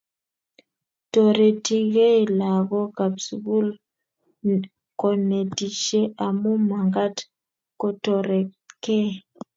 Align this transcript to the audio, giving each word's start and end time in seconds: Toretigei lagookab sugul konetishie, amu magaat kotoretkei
Toretigei 1.11 2.19
lagookab 2.39 3.13
sugul 3.25 3.67
konetishie, 5.01 6.01
amu 6.25 6.51
magaat 6.69 7.17
kotoretkei 7.79 9.09